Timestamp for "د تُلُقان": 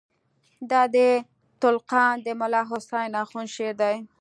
0.95-2.13